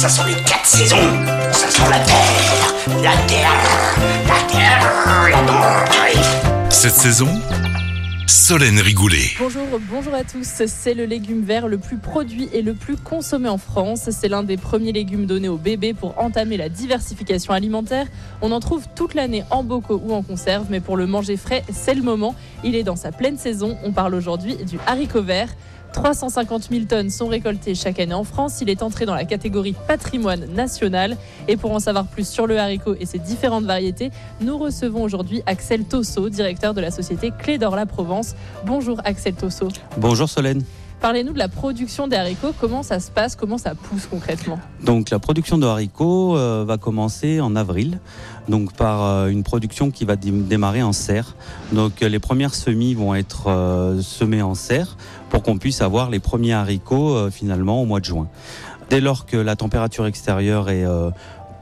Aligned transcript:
Ça 0.00 0.08
sont 0.08 0.24
les 0.24 0.32
quatre 0.32 0.64
saisons. 0.64 0.96
Ça 1.52 1.68
sent 1.68 1.82
la 1.90 1.98
terre, 1.98 2.74
la 3.02 3.16
terre, 3.26 3.52
la 4.26 4.50
terre, 4.50 5.28
la 5.28 5.42
terre. 5.42 6.70
Cette 6.70 6.94
saison, 6.94 7.28
Solène 8.26 8.78
Rigoulet. 8.78 9.32
Bonjour, 9.38 9.66
bonjour 9.90 10.14
à 10.14 10.24
tous. 10.24 10.62
C'est 10.66 10.94
le 10.94 11.04
légume 11.04 11.42
vert 11.42 11.68
le 11.68 11.76
plus 11.76 11.98
produit 11.98 12.48
et 12.54 12.62
le 12.62 12.72
plus 12.72 12.96
consommé 12.96 13.50
en 13.50 13.58
France. 13.58 14.08
C'est 14.10 14.28
l'un 14.28 14.42
des 14.42 14.56
premiers 14.56 14.92
légumes 14.92 15.26
donnés 15.26 15.50
aux 15.50 15.58
bébés 15.58 15.92
pour 15.92 16.18
entamer 16.18 16.56
la 16.56 16.70
diversification 16.70 17.52
alimentaire. 17.52 18.06
On 18.40 18.52
en 18.52 18.60
trouve 18.60 18.86
toute 18.96 19.12
l'année 19.12 19.44
en 19.50 19.62
bocaux 19.62 20.00
ou 20.02 20.14
en 20.14 20.22
conserve, 20.22 20.64
mais 20.70 20.80
pour 20.80 20.96
le 20.96 21.06
manger 21.06 21.36
frais, 21.36 21.62
c'est 21.70 21.94
le 21.94 22.02
moment. 22.02 22.34
Il 22.64 22.74
est 22.74 22.84
dans 22.84 22.96
sa 22.96 23.12
pleine 23.12 23.36
saison. 23.36 23.76
On 23.84 23.92
parle 23.92 24.14
aujourd'hui 24.14 24.56
du 24.64 24.78
haricot 24.86 25.20
vert. 25.20 25.50
350 25.92 26.68
000 26.70 26.84
tonnes 26.84 27.10
sont 27.10 27.28
récoltées 27.28 27.74
chaque 27.74 27.98
année 28.00 28.14
en 28.14 28.24
France. 28.24 28.58
Il 28.60 28.70
est 28.70 28.82
entré 28.82 29.06
dans 29.06 29.14
la 29.14 29.24
catégorie 29.24 29.74
patrimoine 29.86 30.46
national. 30.52 31.16
Et 31.48 31.56
pour 31.56 31.72
en 31.72 31.80
savoir 31.80 32.06
plus 32.06 32.28
sur 32.28 32.46
le 32.46 32.58
haricot 32.58 32.94
et 32.98 33.06
ses 33.06 33.18
différentes 33.18 33.64
variétés, 33.64 34.10
nous 34.40 34.58
recevons 34.58 35.02
aujourd'hui 35.02 35.42
Axel 35.46 35.84
Tosso, 35.84 36.28
directeur 36.28 36.74
de 36.74 36.80
la 36.80 36.90
société 36.90 37.32
Clé 37.36 37.58
d'Or 37.58 37.76
La 37.76 37.86
Provence. 37.86 38.34
Bonjour 38.64 39.00
Axel 39.04 39.34
Tosso. 39.34 39.68
Bonjour 39.96 40.28
Solène. 40.28 40.62
Parlez-nous 41.00 41.32
de 41.32 41.38
la 41.38 41.48
production 41.48 42.08
des 42.08 42.16
haricots. 42.16 42.52
Comment 42.60 42.82
ça 42.82 43.00
se 43.00 43.10
passe? 43.10 43.34
Comment 43.34 43.56
ça 43.56 43.74
pousse 43.74 44.06
concrètement? 44.06 44.58
Donc 44.84 45.08
la 45.08 45.18
production 45.18 45.56
de 45.56 45.66
haricots 45.66 46.36
euh, 46.36 46.64
va 46.66 46.76
commencer 46.76 47.40
en 47.40 47.56
avril, 47.56 48.00
donc 48.48 48.74
par 48.74 49.02
euh, 49.02 49.28
une 49.28 49.42
production 49.42 49.90
qui 49.90 50.04
va 50.04 50.16
dé- 50.16 50.30
démarrer 50.30 50.82
en 50.82 50.92
serre. 50.92 51.36
Donc 51.72 52.02
euh, 52.02 52.08
les 52.10 52.18
premières 52.18 52.54
semis 52.54 52.92
vont 52.92 53.14
être 53.14 53.48
semées 54.02 54.42
en 54.42 54.54
serre 54.54 54.96
pour 55.30 55.42
qu'on 55.42 55.56
puisse 55.56 55.80
avoir 55.80 56.10
les 56.10 56.18
premiers 56.18 56.52
haricots 56.52 57.30
finalement 57.30 57.80
au 57.80 57.86
mois 57.86 58.00
de 58.00 58.04
juin. 58.04 58.28
Dès 58.90 59.00
lors 59.00 59.24
que 59.24 59.36
la 59.36 59.56
température 59.56 60.04
extérieure 60.06 60.68
est 60.68 60.84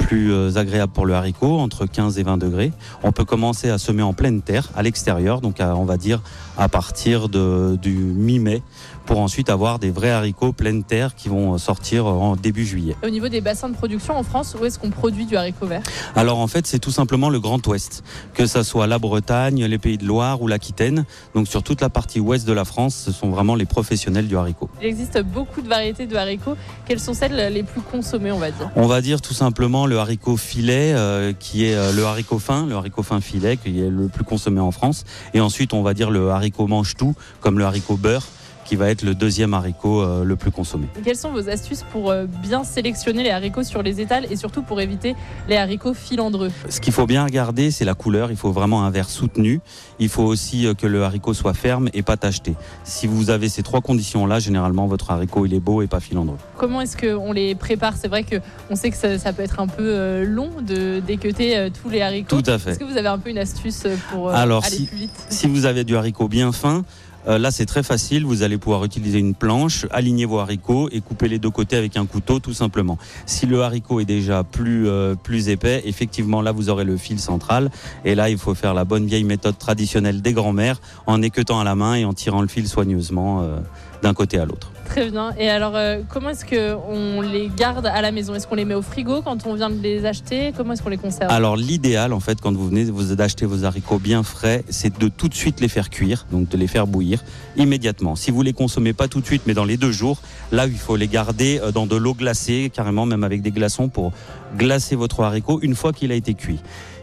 plus 0.00 0.32
euh, 0.32 0.56
agréable 0.56 0.92
pour 0.92 1.06
le 1.06 1.14
haricot, 1.14 1.58
entre 1.58 1.86
15 1.86 2.18
et 2.18 2.22
20 2.22 2.36
degrés, 2.38 2.72
on 3.02 3.12
peut 3.12 3.24
commencer 3.24 3.70
à 3.70 3.78
semer 3.78 4.02
en 4.02 4.12
pleine 4.12 4.42
terre, 4.42 4.68
à 4.76 4.82
l'extérieur, 4.82 5.40
donc 5.40 5.60
à- 5.60 5.76
on 5.76 5.84
va 5.84 5.96
dire 5.96 6.22
à 6.58 6.68
partir 6.68 7.28
de, 7.28 7.78
du 7.80 7.92
mi-mai, 7.94 8.62
pour 9.06 9.18
ensuite 9.20 9.48
avoir 9.50 9.78
des 9.78 9.90
vrais 9.90 10.10
haricots 10.10 10.52
pleine 10.52 10.84
terre 10.84 11.14
qui 11.14 11.28
vont 11.28 11.56
sortir 11.58 12.06
en 12.06 12.36
début 12.36 12.64
juillet. 12.66 12.96
Au 13.04 13.08
niveau 13.10 13.28
des 13.28 13.40
bassins 13.40 13.68
de 13.68 13.74
production 13.74 14.16
en 14.16 14.22
France, 14.22 14.56
où 14.60 14.64
est-ce 14.64 14.78
qu'on 14.78 14.90
produit 14.90 15.24
du 15.26 15.36
haricot 15.36 15.66
vert? 15.66 15.82
Alors 16.14 16.38
en 16.38 16.46
fait, 16.46 16.66
c'est 16.66 16.78
tout 16.78 16.90
simplement 16.90 17.28
le 17.30 17.40
Grand 17.40 17.64
Ouest, 17.66 18.04
que 18.34 18.46
ça 18.46 18.62
soit 18.62 18.86
la 18.86 18.98
Bretagne, 18.98 19.64
les 19.64 19.78
Pays 19.78 19.98
de 19.98 20.04
Loire 20.04 20.42
ou 20.42 20.46
l'Aquitaine. 20.48 21.04
Donc 21.34 21.48
sur 21.48 21.62
toute 21.62 21.80
la 21.80 21.88
partie 21.88 22.20
ouest 22.20 22.46
de 22.46 22.52
la 22.52 22.64
France, 22.64 22.94
ce 22.94 23.10
sont 23.12 23.30
vraiment 23.30 23.54
les 23.54 23.64
professionnels 23.66 24.28
du 24.28 24.36
haricot. 24.36 24.68
Il 24.80 24.86
existe 24.86 25.20
beaucoup 25.22 25.62
de 25.62 25.68
variétés 25.68 26.06
de 26.06 26.14
haricots. 26.16 26.56
Quelles 26.86 27.00
sont 27.00 27.14
celles 27.14 27.52
les 27.52 27.62
plus 27.62 27.80
consommées, 27.80 28.32
on 28.32 28.38
va 28.38 28.50
dire? 28.50 28.70
On 28.76 28.86
va 28.86 29.00
dire 29.00 29.20
tout 29.22 29.34
simplement 29.34 29.86
le 29.90 29.98
haricot 29.98 30.36
filet, 30.36 30.92
euh, 30.94 31.32
qui 31.32 31.66
est 31.66 31.74
euh, 31.74 31.92
le 31.92 32.04
haricot 32.04 32.38
fin, 32.38 32.64
le 32.64 32.76
haricot 32.76 33.02
fin 33.02 33.20
filet, 33.20 33.56
qui 33.56 33.80
est 33.80 33.90
le 33.90 34.08
plus 34.08 34.24
consommé 34.24 34.60
en 34.60 34.70
France. 34.70 35.04
Et 35.34 35.40
ensuite, 35.40 35.74
on 35.74 35.82
va 35.82 35.94
dire 35.94 36.10
le 36.10 36.30
haricot 36.30 36.68
mange-tout, 36.68 37.14
comme 37.40 37.58
le 37.58 37.64
haricot 37.64 37.96
beurre, 37.96 38.26
qui 38.64 38.76
va 38.76 38.88
être 38.90 39.02
le 39.02 39.14
deuxième 39.14 39.52
haricot 39.54 40.02
euh, 40.02 40.22
le 40.24 40.36
plus 40.36 40.50
consommé. 40.50 40.86
Quelles 41.04 41.16
sont 41.16 41.32
vos 41.32 41.48
astuces 41.48 41.84
pour 41.90 42.10
euh, 42.10 42.26
bien 42.42 42.62
sélectionner 42.62 43.22
les 43.24 43.30
haricots 43.30 43.64
sur 43.64 43.82
les 43.82 44.00
étals 44.00 44.26
et 44.30 44.36
surtout 44.36 44.62
pour 44.62 44.80
éviter 44.80 45.16
les 45.48 45.56
haricots 45.56 45.94
filandreux? 45.94 46.50
Ce 46.68 46.80
qu'il 46.80 46.92
faut 46.92 47.06
bien 47.06 47.24
regarder, 47.24 47.70
c'est 47.70 47.84
la 47.84 47.94
couleur. 47.94 48.30
Il 48.30 48.36
faut 48.36 48.52
vraiment 48.52 48.84
un 48.84 48.90
vert 48.90 49.08
soutenu. 49.08 49.60
Il 49.98 50.08
faut 50.08 50.22
aussi 50.22 50.66
euh, 50.66 50.74
que 50.74 50.86
le 50.86 51.02
haricot 51.02 51.34
soit 51.34 51.54
ferme 51.54 51.88
et 51.94 52.02
pas 52.02 52.16
tacheté. 52.16 52.54
Si 52.84 53.06
vous 53.06 53.30
avez 53.30 53.48
ces 53.48 53.62
trois 53.62 53.80
conditions-là, 53.80 54.38
généralement, 54.38 54.86
votre 54.86 55.10
haricot, 55.10 55.46
il 55.46 55.54
est 55.54 55.60
beau 55.60 55.82
et 55.82 55.86
pas 55.88 56.00
filandreux. 56.00 56.38
Comment 56.56 56.80
est-ce 56.80 56.96
qu'on 56.96 57.32
les 57.32 57.54
prépare? 57.54 57.94
C'est 57.96 58.08
vrai 58.08 58.24
qu'on 58.24 58.76
sait 58.76 58.90
que 58.90 58.96
ça, 58.96 59.18
ça 59.18 59.32
peut 59.32 59.42
être 59.42 59.58
un 59.58 59.66
peu 59.66 60.24
long 60.24 60.50
de 60.62 61.00
déqueuter 61.00 61.68
tous 61.82 61.88
les 61.90 62.02
haricots. 62.02 62.40
Tout 62.40 62.50
à 62.50 62.58
fait. 62.58 62.70
Est-ce 62.70 62.78
que 62.78 62.84
vous 62.84 62.96
avez 62.96 63.08
un 63.08 63.18
peu 63.18 63.30
une 63.30 63.38
astuce 63.38 63.84
pour 64.12 64.30
Alors, 64.30 64.64
aller 64.64 64.76
si- 64.76 64.86
plus 64.86 64.96
vite? 64.96 65.10
Si 65.28 65.46
vous 65.48 65.64
avez 65.66 65.84
du 65.84 65.96
haricot 65.96 66.28
bien 66.28 66.52
fin, 66.52 66.84
euh, 67.28 67.38
là 67.38 67.50
c'est 67.50 67.66
très 67.66 67.82
facile, 67.82 68.24
vous 68.24 68.42
allez 68.42 68.58
pouvoir 68.58 68.84
utiliser 68.84 69.18
une 69.18 69.34
planche, 69.34 69.86
aligner 69.90 70.24
vos 70.24 70.38
haricots 70.38 70.88
et 70.90 71.00
couper 71.00 71.28
les 71.28 71.38
deux 71.38 71.50
côtés 71.50 71.76
avec 71.76 71.96
un 71.96 72.06
couteau 72.06 72.38
tout 72.38 72.52
simplement. 72.52 72.98
Si 73.26 73.46
le 73.46 73.62
haricot 73.62 74.00
est 74.00 74.04
déjà 74.04 74.44
plus, 74.44 74.88
euh, 74.88 75.14
plus 75.14 75.48
épais, 75.48 75.82
effectivement 75.84 76.42
là 76.42 76.52
vous 76.52 76.70
aurez 76.70 76.84
le 76.84 76.96
fil 76.96 77.18
central 77.18 77.70
et 78.04 78.14
là 78.14 78.30
il 78.30 78.38
faut 78.38 78.54
faire 78.54 78.74
la 78.74 78.84
bonne 78.84 79.06
vieille 79.06 79.24
méthode 79.24 79.58
traditionnelle 79.58 80.22
des 80.22 80.32
grands-mères 80.32 80.80
en 81.06 81.22
équeutant 81.22 81.60
à 81.60 81.64
la 81.64 81.74
main 81.74 81.94
et 81.94 82.04
en 82.04 82.12
tirant 82.12 82.42
le 82.42 82.48
fil 82.48 82.68
soigneusement 82.68 83.42
euh, 83.42 83.58
d'un 84.02 84.14
côté 84.14 84.38
à 84.38 84.44
l'autre. 84.44 84.72
Très 84.90 85.08
bien. 85.08 85.32
Et 85.38 85.48
alors, 85.48 85.76
euh, 85.76 86.00
comment 86.08 86.30
est-ce 86.30 86.44
qu'on 86.44 87.20
les 87.20 87.48
garde 87.56 87.86
à 87.86 88.02
la 88.02 88.10
maison? 88.10 88.34
Est-ce 88.34 88.48
qu'on 88.48 88.56
les 88.56 88.64
met 88.64 88.74
au 88.74 88.82
frigo 88.82 89.22
quand 89.22 89.46
on 89.46 89.54
vient 89.54 89.70
de 89.70 89.80
les 89.80 90.04
acheter? 90.04 90.52
Comment 90.56 90.72
est-ce 90.72 90.82
qu'on 90.82 90.88
les 90.88 90.98
conserve? 90.98 91.30
Alors 91.30 91.56
l'idéal 91.56 92.12
en 92.12 92.18
fait 92.18 92.40
quand 92.40 92.52
vous 92.52 92.66
venez 92.66 92.84
vous 92.86 93.14
d'acheter 93.14 93.46
vos 93.46 93.64
haricots 93.64 94.00
bien 94.00 94.24
frais, 94.24 94.64
c'est 94.68 94.98
de 94.98 95.06
tout 95.06 95.28
de 95.28 95.34
suite 95.34 95.60
les 95.60 95.68
faire 95.68 95.90
cuire, 95.90 96.26
donc 96.32 96.48
de 96.48 96.56
les 96.56 96.66
faire 96.66 96.88
bouillir 96.88 97.22
immédiatement. 97.56 98.16
Si 98.16 98.32
vous 98.32 98.42
les 98.42 98.52
consommez 98.52 98.92
pas 98.92 99.06
tout 99.06 99.20
de 99.20 99.26
suite 99.26 99.42
mais 99.46 99.54
dans 99.54 99.64
les 99.64 99.76
deux 99.76 99.92
jours, 99.92 100.18
là 100.50 100.66
il 100.66 100.76
faut 100.76 100.96
les 100.96 101.06
garder 101.06 101.60
euh, 101.62 101.70
dans 101.70 101.86
de 101.86 101.94
l'eau 101.94 102.14
glacée, 102.14 102.68
carrément 102.74 103.06
même 103.06 103.22
avec 103.22 103.42
des 103.42 103.52
glaçons 103.52 103.88
pour 103.88 104.12
glacer 104.56 104.96
votre 104.96 105.22
haricot 105.22 105.60
une 105.62 105.76
fois 105.76 105.92
qu'il 105.92 106.10
a 106.10 106.16
été 106.16 106.34
cuit. 106.34 106.58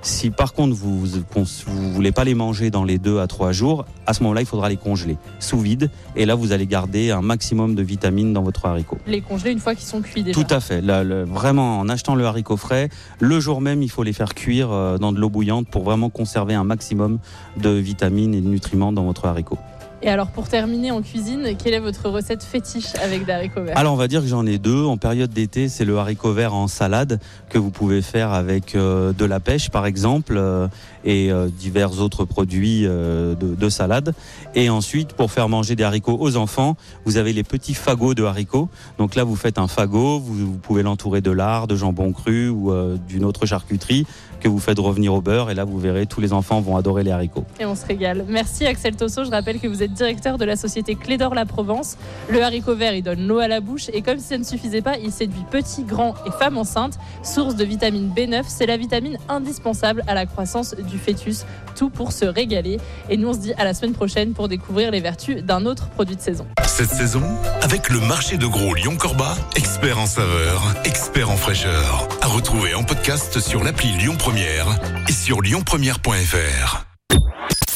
Si 0.08 0.30
par 0.30 0.54
contre 0.54 0.74
vous 0.74 1.02
vous, 1.02 1.92
voulez 1.92 2.14
pas 2.14 2.24
les 2.24 2.34
manger 2.34 2.72
dans 2.72 2.86
les 2.86 2.98
deux 2.98 3.20
à 3.20 3.28
trois 3.28 3.52
jours, 3.52 3.84
à 4.06 4.14
ce 4.14 4.24
moment-là 4.24 4.40
il 4.40 4.48
faudra 4.48 4.70
les 4.70 4.78
congeler 4.78 5.18
sous 5.40 5.60
vide 5.60 5.92
et 6.16 6.26
là 6.26 6.34
vous 6.34 6.54
allez 6.54 6.66
garder 6.66 7.12
un 7.12 7.22
maximum 7.22 7.76
de 7.76 7.82
vitamines 7.84 8.32
dans 8.32 8.42
votre 8.42 8.66
haricot. 8.66 8.98
Les 9.06 9.20
congeler 9.20 9.52
une 9.52 9.60
fois 9.60 9.76
qu'ils 9.76 9.86
sont 9.86 10.00
cuits 10.02 10.24
déjà. 10.24 10.42
Tout 10.42 10.48
à 10.54 10.62
fait. 10.62 10.80
Là, 10.80 11.04
le- 11.04 11.26
vraiment, 11.26 11.78
en 11.80 11.90
achetant 11.90 12.16
le 12.16 12.26
haricot 12.26 12.56
frais, 12.56 12.88
le 13.20 13.42
jour 13.42 13.60
même, 13.60 13.84
il 13.84 13.90
faut 13.90 14.04
les 14.04 14.14
faire 14.14 14.34
cuire 14.34 14.72
euh, 14.72 14.98
dans 14.98 15.12
de 15.12 15.20
l'eau 15.20 15.30
bouillante 15.30 15.68
pour 15.68 15.84
vraiment 15.84 16.10
conserver 16.10 16.54
un 16.54 16.64
maximum 16.64 17.20
de 17.58 17.72
vitamines 17.72 18.34
et 18.34 18.40
de 18.40 18.48
nutriments 18.48 18.94
dans 18.94 19.04
votre 19.04 19.26
haricot. 19.26 19.58
Et 20.04 20.10
alors, 20.10 20.28
pour 20.28 20.48
terminer 20.48 20.92
en 20.92 21.02
cuisine, 21.02 21.56
quelle 21.58 21.74
est 21.74 21.80
votre 21.80 22.08
recette 22.10 22.44
fétiche 22.44 22.94
avec 23.04 23.26
des 23.26 23.32
haricots 23.32 23.64
verts 23.64 23.78
Alors, 23.78 23.94
on 23.94 23.98
va 23.98 24.08
dire 24.08 24.22
que 24.22 24.28
j'en 24.28 24.46
ai 24.46 24.60
deux. 24.60 24.84
En 24.84 24.98
période 24.98 25.32
d'été, 25.32 25.70
c'est 25.70 25.86
le 25.86 25.98
haricot 25.98 26.34
vert 26.34 26.54
en 26.54 26.68
salade 26.68 27.20
que 27.50 27.58
vous 27.58 27.72
pouvez 27.72 28.04
faire 28.04 28.32
avec 28.32 28.76
euh, 28.76 29.12
de 29.12 29.26
la 29.26 29.40
pêche, 29.40 29.70
par 29.70 29.88
exemple, 29.88 30.36
euh, 30.38 30.68
et 31.04 31.32
euh, 31.32 31.48
divers 31.48 32.00
autres 32.00 32.26
produits 32.26 32.84
de, 32.84 33.36
de 33.36 33.70
salade. 33.70 34.14
Et 34.54 34.70
ensuite, 34.70 35.14
pour 35.14 35.32
faire 35.32 35.50
manger 35.50 35.76
des 35.76 35.84
haricots 35.84 36.18
aux 36.20 36.38
enfants, 36.38 36.78
vous 37.06 37.18
avez 37.18 37.34
les 37.34 37.44
petits 37.44 37.74
fagots 37.74 38.14
de 38.14 38.24
haricots. 38.24 38.70
Donc 39.00 39.16
là, 39.16 39.24
vous 39.24 39.36
faites 39.36 39.58
un 39.58 39.68
fagot, 39.68 40.20
vous, 40.20 40.36
vous 40.36 40.58
pouvez 40.58 40.84
l'entourer 40.84 41.22
de 41.22 41.32
lard, 41.32 41.66
de 41.66 41.76
jambon 41.76 42.12
cru 42.12 42.50
ou 42.50 42.72
d'une 43.08 43.26
autre 43.26 43.48
charcuterie 43.48 44.06
que 44.40 44.48
vous 44.48 44.60
faites 44.60 44.80
revenir 44.80 45.14
au 45.14 45.22
beurre. 45.22 45.50
Et 45.50 45.56
là, 45.56 45.66
vous 45.66 45.80
verrez, 45.80 46.06
tous 46.06 46.22
les 46.22 46.34
enfants 46.34 46.62
vont 46.62 46.78
adorer 46.78 47.04
les 47.04 47.12
haricots. 47.12 47.46
Et 47.60 47.66
on 47.66 47.76
se 47.76 47.86
régale. 47.86 48.26
Merci 48.28 48.66
Axel 48.66 48.96
Tosso. 48.96 49.24
Je 49.24 49.32
rappelle 49.32 49.60
que 49.60 49.68
vous 49.68 49.84
êtes 49.84 49.87
directeur 49.94 50.38
de 50.38 50.46
la 50.46 50.56
société 50.56 50.96
Clé 50.96 51.18
d'Or 51.18 51.36
La 51.36 51.46
Provence. 51.46 51.98
Le 52.30 52.42
haricot 52.42 52.76
vert, 52.76 52.94
il 52.94 53.04
donne 53.04 53.28
l'eau 53.28 53.40
à 53.40 53.48
la 53.48 53.60
bouche. 53.60 53.90
Et 53.94 54.02
comme 54.02 54.20
si 54.20 54.26
ça 54.26 54.38
ne 54.38 54.44
suffisait 54.44 54.82
pas, 54.82 54.98
il 54.98 55.12
séduit 55.12 55.46
petits, 55.50 55.84
grands 55.84 56.16
et 56.26 56.32
femmes 56.32 56.58
enceintes. 56.58 56.98
Source 57.24 57.56
de 57.56 57.64
vitamine 57.64 58.12
B9, 58.16 58.44
c'est 58.48 58.66
la 58.66 58.78
vitamine 58.78 59.18
indispensable 59.30 60.04
à 60.08 60.14
la 60.14 60.26
croissance 60.26 60.76
du 60.76 60.98
fœtus. 60.98 61.46
Tout 61.76 61.90
pour 61.90 62.12
se 62.12 62.26
régaler. 62.26 62.80
Et 63.10 63.18
nous, 63.18 63.30
on 63.30 63.34
se 63.34 63.40
dit 63.40 63.54
à 63.54 63.64
la 63.64 63.74
semaine 63.74 63.94
prochaine 63.94 64.34
pour 64.34 64.48
découvrir 64.48 64.92
les 64.92 65.00
vertus 65.00 65.44
d'un 65.44 65.66
autre 65.66 65.90
produit 65.90 66.16
de 66.16 66.22
saison. 66.22 66.48
Cette 66.66 66.90
saison, 66.90 67.24
avec 67.62 67.90
le 67.90 68.00
marché 68.00 68.38
de 68.38 68.46
gros 68.46 68.74
Lyon-Corba, 68.74 69.36
expert 69.56 70.00
en 70.00 70.06
saveur, 70.06 70.62
expert 70.86 71.30
en 71.30 71.38
fraîcheur. 71.38 72.08
À 72.22 72.28
retrouver 72.28 72.74
en 72.74 72.84
podcast 72.84 73.40
sur 73.40 73.64
l'appli 73.64 73.90
Lyon 73.94 74.16
Première 74.18 74.68
et 75.08 75.12
sur 75.12 75.42
lyonpremière.fr. 75.42 76.97